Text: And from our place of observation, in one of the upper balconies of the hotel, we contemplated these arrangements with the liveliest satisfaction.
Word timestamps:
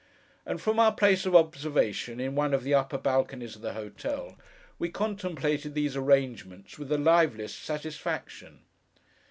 And 0.47 0.59
from 0.59 0.79
our 0.79 0.91
place 0.91 1.27
of 1.27 1.35
observation, 1.35 2.19
in 2.19 2.33
one 2.33 2.55
of 2.55 2.63
the 2.63 2.73
upper 2.73 2.97
balconies 2.97 3.55
of 3.55 3.61
the 3.61 3.73
hotel, 3.73 4.35
we 4.79 4.89
contemplated 4.89 5.75
these 5.75 5.95
arrangements 5.95 6.79
with 6.79 6.89
the 6.89 6.97
liveliest 6.97 7.61
satisfaction. 7.61 8.61